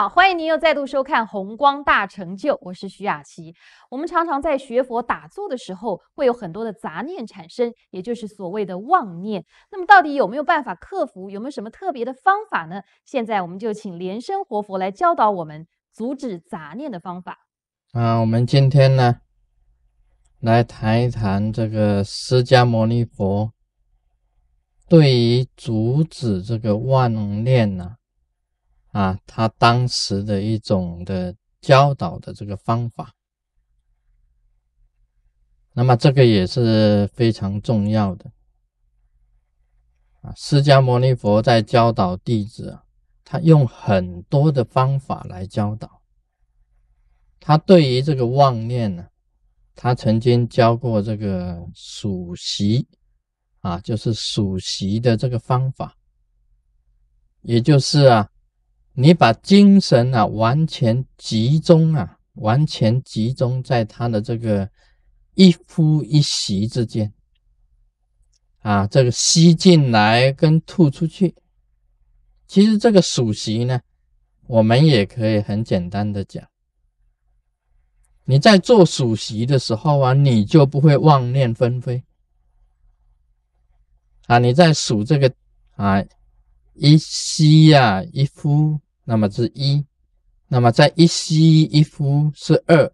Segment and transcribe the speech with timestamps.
[0.00, 3.54] 好，欢迎您又再度收看《红光大成就》，我是徐雅琪。
[3.90, 9.44] 我们常常在学佛打坐的时候，会有很多的杂念产生，也就是所谓的妄念。
[9.70, 11.28] 那么，到底有没有办法克服？
[11.28, 12.80] 有没有什么特别的方法呢？
[13.04, 17.36] 现在我们就请莲生活佛来教导我们阻止杂念的方法。
[17.92, 19.16] 啊，我们今天呢，
[20.40, 23.52] 来谈一谈这个释迦牟尼佛
[24.88, 27.96] 对于阻止这个妄念呢。
[28.92, 33.14] 啊他当时的一种的教导的这个方法，
[35.72, 38.32] 那么这个也是非常重要的。
[40.22, 42.84] 啊，释迦牟尼佛在教导弟子啊，
[43.24, 46.02] 他用很多的方法来教导。
[47.38, 49.06] 他对于这个妄念呢，
[49.74, 52.88] 他曾经教过这个数息，
[53.60, 55.96] 啊，就是数息的这个方法，
[57.42, 58.28] 也就是啊。
[58.94, 64.68] 你把精神啊完全集中啊，完全集中在他的这个
[65.34, 67.12] 一呼一吸之间
[68.58, 71.34] 啊，这个吸进来跟吐出去。
[72.46, 73.80] 其实这个数息呢，
[74.46, 76.46] 我们也可以很简单的讲，
[78.24, 82.02] 你在做数息的时候啊，你就不会妄念纷飞
[84.26, 84.38] 啊。
[84.38, 85.32] 你在数这个
[85.76, 86.04] 啊，
[86.74, 88.78] 一吸呀，一呼。
[89.02, 89.84] 那么是一，
[90.46, 92.92] 那么在一吸一呼是二，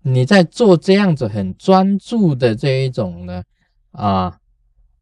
[0.00, 3.42] 你在做这样子很专注的这一种呢
[3.90, 4.38] 啊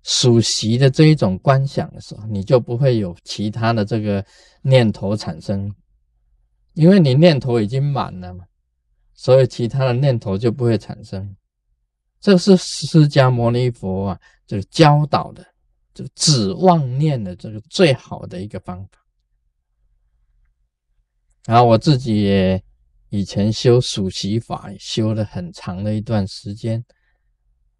[0.03, 4.25] 数息的这一种观想的时候，你就不会有其他的这个
[4.63, 5.73] 念头产生，
[6.75, 8.45] 因为你念头已经满了嘛，
[9.15, 11.37] 所以其他的念头就不会产生。
[12.21, 15.47] 这是释迦牟尼佛啊，这个教导的
[15.99, 19.05] 这个止妄念的这个最好的一个方法。
[21.45, 22.63] 然后我自己也
[23.09, 26.85] 以前修数息法，修了很长的一段时间。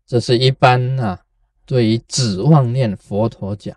[0.05, 1.23] 这是一般啊，
[1.65, 3.77] 对于止妄念佛陀讲。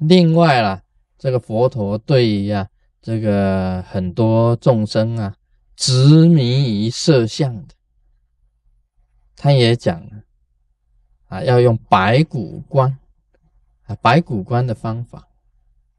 [0.00, 0.82] 另外啦，
[1.16, 2.68] 这个佛陀对于啊，
[3.00, 5.34] 这个很多众生啊，
[5.76, 7.74] 执迷于色相的，
[9.34, 10.24] 他也讲了
[11.30, 12.98] 啊，要用白骨观
[13.86, 15.26] 啊，白骨观的方法。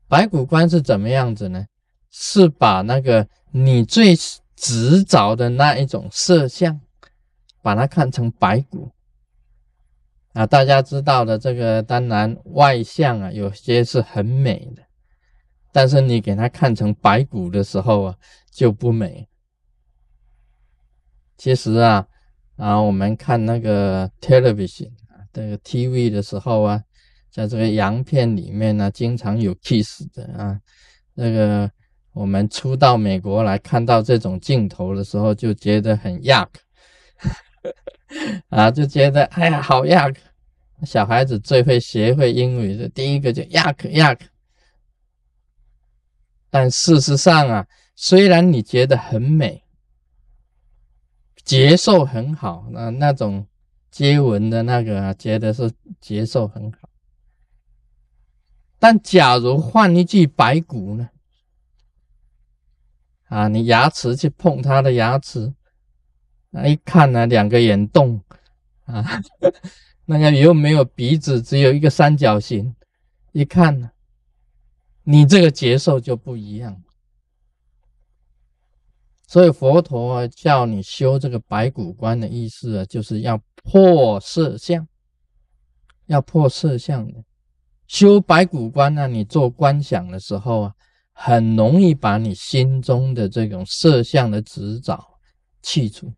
[0.07, 1.65] 白骨观是怎么样子呢？
[2.13, 4.13] 是把那个你最
[4.57, 6.81] 执着的那一种色相，
[7.61, 8.91] 把它看成白骨
[10.33, 10.45] 啊！
[10.45, 14.83] 大家知道的，这个当然外相啊，有些是很美的，
[15.71, 18.17] 但是你给它看成白骨的时候啊，
[18.51, 19.29] 就不美。
[21.37, 22.05] 其实啊，
[22.57, 24.91] 啊，我们看那个 television，
[25.31, 26.83] 这个 TV 的时候啊，
[27.29, 30.59] 在这个洋片里面呢，经常有 kiss 的啊，
[31.13, 31.71] 那个。
[32.13, 36.49] 我们初到美国来看到这种镜头的时候，就觉得很 yuck，
[38.49, 40.17] 啊，就觉得哎呀，好 yuck。
[40.83, 44.19] 小孩子最会学会英语的第一个就 yuck yuck。
[46.49, 47.65] 但事实上啊，
[47.95, 49.63] 虽然你觉得很美，
[51.45, 53.47] 节奏很好，那那种
[53.91, 56.89] 接吻的那个啊觉得是节奏很好，
[58.79, 61.09] 但假如换一句白骨呢？
[63.25, 65.53] 啊，你牙齿去碰他的牙齿，
[66.49, 68.21] 那一看呢，两个眼洞
[68.85, 69.21] 啊，
[70.05, 72.75] 那个又没有鼻子，只有一个三角形，
[73.33, 73.91] 一看呢，
[75.03, 76.81] 你这个接受就不一样。
[79.31, 84.85] 所以佛陀啊，叫你修这个白骨观的意思啊，就是要破色相，
[86.07, 87.23] 要破色相的。
[87.87, 90.73] 修白骨观呢，你做观想的时候啊。
[91.13, 94.97] 很容易把你心中的这种色相的执着
[95.61, 96.11] 去除。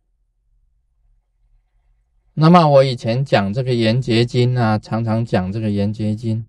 [2.33, 6.39] 那么我以前讲这个《圆觉经》啊，常常讲这个《圆觉经》。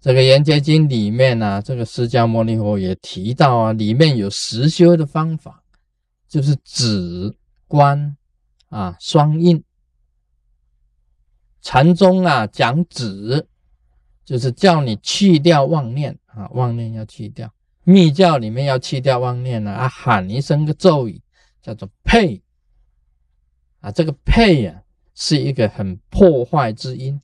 [0.00, 5.62] 这个《圆觉经》里面呢，这个释迦牟尼佛也提到啊，里面有实修的方法，
[6.34, 7.32] 就是止
[7.68, 8.16] 观
[8.68, 9.62] 啊双印。
[11.62, 13.46] 禅宗啊讲止，
[14.24, 17.48] 就是叫你去掉妄念啊，妄念要去掉。
[17.84, 21.22] 密教里面要去掉妄念呢，啊，喊一声个咒语，
[21.62, 22.42] 叫做配
[23.78, 24.82] 啊，这个配呀
[25.14, 27.20] 是一个很破坏之音，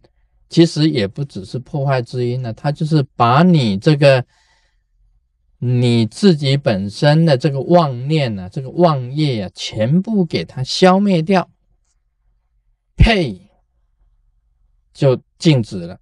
[0.48, 4.24] 其实也不只是破坏之音呢，它就是把你这个
[5.62, 11.50] 你自己本身的这个妄念啊，这个妄业啊，全部给它消灭掉，
[12.96, 13.50] 配
[14.94, 16.00] 就静止了，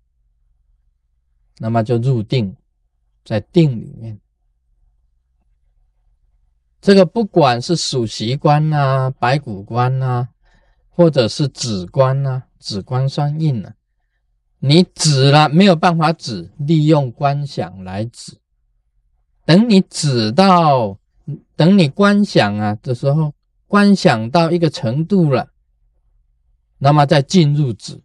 [1.58, 2.56] 那么就入定，
[3.24, 4.20] 在定里面。
[6.80, 10.28] 这个不管是属习观呐、白骨观呐，
[10.88, 13.74] 或者是止观呐、止观双印呐，
[14.60, 18.38] 你止了没有办法止，利用观想来止。
[19.48, 20.98] 等你止到，
[21.56, 23.32] 等你观想啊的时候，
[23.66, 25.48] 观想到一个程度了，
[26.76, 28.02] 那么再进入止。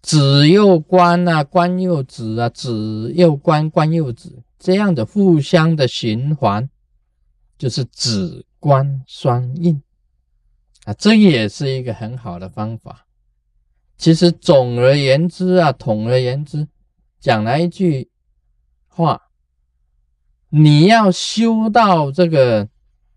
[0.00, 6.70] 止又观啊，观又止啊，止又观，观又止，这样的互相的循环，
[7.58, 9.82] 就是止观双印
[10.86, 13.04] 啊，这也是一个很好的方法。
[13.98, 16.66] 其实总而言之啊，统而言之，
[17.20, 18.10] 讲了一句
[18.88, 19.23] 话：
[20.56, 22.68] 你要修到这个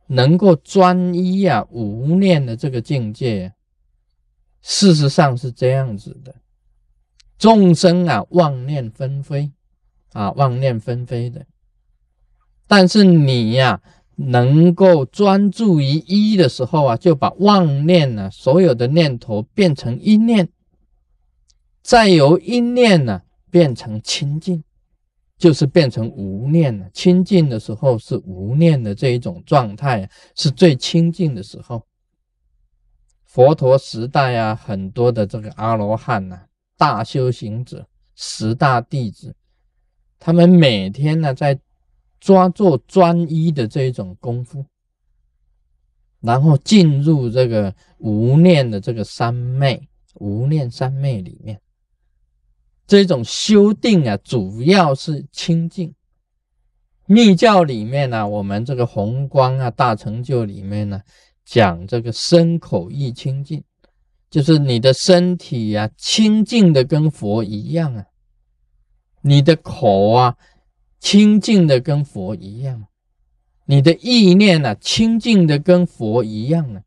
[0.07, 3.53] 能够专一啊、无念的这个境界，
[4.63, 6.33] 事实上是这样子的。
[7.37, 9.51] 众生啊，妄念纷飞
[10.13, 11.45] 啊，妄念纷飞的。
[12.65, 13.83] 但是你呀，
[14.15, 20.49] 能够专注于一的时候啊，就把妄念呢，所有的念头变成一念，
[21.83, 24.63] 再由一念呢变成清净，
[25.37, 26.89] 就是变成无念了。
[26.93, 31.81] 清净的时候是无念的这一种状态，是最清净的时候。
[33.25, 36.41] 佛陀时代啊，很多的这个阿罗汉呐。
[36.75, 39.35] 大修行者，十大弟子，
[40.19, 41.59] 他们每天呢在
[42.19, 44.63] 抓做专一的这一种功夫，
[46.21, 51.59] 然后进入这个无念的这个三昧，无念三昧里面，
[52.87, 55.93] 这种修定啊，主要是清净。
[57.05, 61.01] 密教里面呢，我们这个宏光啊大成就里面呢，
[61.45, 63.63] 讲这个身口意清净。
[64.29, 68.03] 就是你的身体呀，清净的跟佛一样啊；
[69.21, 70.35] 你的口啊，
[70.99, 72.87] 清净的跟佛一样；
[73.65, 76.81] 你的意念啊，清净的跟佛一样啊。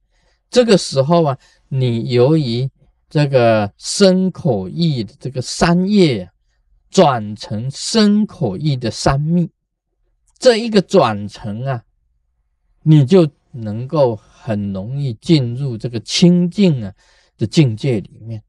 [0.50, 1.38] 这个时候啊，
[1.69, 2.69] 你由于
[3.11, 6.31] 这个身口意的这个三业，
[6.89, 9.51] 转成身口意的三密，
[10.39, 11.85] 这一个转成啊，
[12.83, 16.95] 你就能够很容易进入这个清净啊。
[17.41, 18.43] 的境界里面，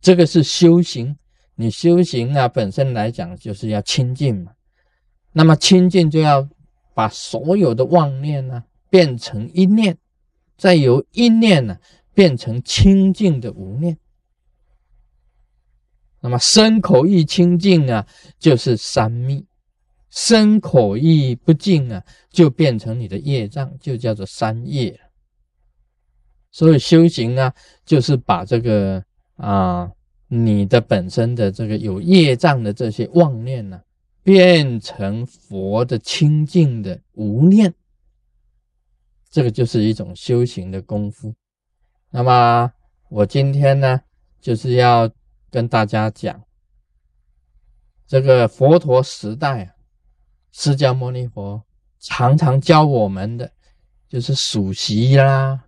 [0.00, 1.16] 这个是修行。
[1.56, 4.52] 你修行啊，本身来讲就是要清净嘛。
[5.32, 6.48] 那么清净就要
[6.94, 9.98] 把所有的妄念呢变成一念，
[10.56, 11.76] 再由一念呢
[12.14, 13.98] 变成清净的无念。
[16.20, 18.06] 那么身口意清净啊，
[18.38, 19.44] 就是三密；
[20.08, 25.00] 身口意不净啊，就变成你的业障，就叫做三业。
[26.50, 27.52] 所以修行啊，
[27.84, 29.02] 就是把这个
[29.36, 29.90] 啊，
[30.28, 33.80] 你的本身的这个有业障的这些妄念呢，
[34.22, 37.74] 变成佛的清净的无念，
[39.30, 41.34] 这个就是一种修行的功夫。
[42.14, 42.70] 那么
[43.08, 44.02] 我今天呢，
[44.38, 45.10] 就是要
[45.50, 46.44] 跟大家讲，
[48.06, 49.72] 这个佛陀时代啊，
[50.52, 51.62] 释迦牟尼佛
[51.98, 53.50] 常常教我们的，
[54.10, 55.64] 就是数息啦。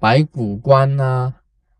[0.00, 1.32] 白骨观呐，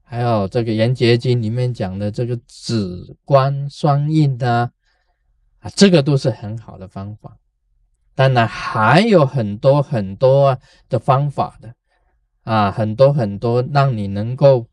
[0.04, 4.70] 还有这个《圆觉经》里面讲的这个止观双印呐，
[5.58, 7.36] 啊，这个都是很好的方法。
[8.14, 10.56] 当然还有很多很多
[10.88, 11.74] 的方法的，
[12.46, 14.66] 啊，很多很多让你能够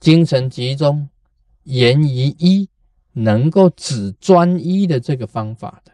[0.00, 1.08] 精神集中、
[1.62, 2.68] 言于一，
[3.12, 5.92] 能够只专一的这个方法的。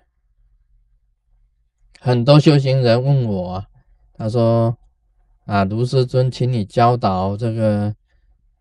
[1.98, 3.66] 很多修行人问我，
[4.14, 4.76] 他说。
[5.46, 7.96] 啊，卢师尊，请你教导这个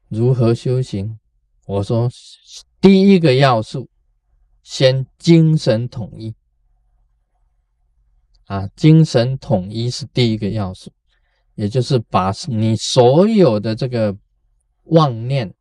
[0.08, 1.20] 如何修行。
[1.68, 2.10] 我说，
[2.82, 3.88] 第一个要素，
[4.64, 6.34] 先精神统一。
[8.46, 10.92] 啊，精神统一是第一个要素，
[11.60, 14.16] 也就是把你所有的这个
[14.86, 15.54] 妄念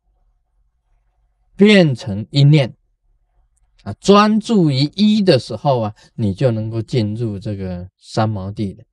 [1.57, 2.73] 变成一念。
[3.83, 8.83] 啊，专注于一的时候啊，你就能够进入这个三毛地的。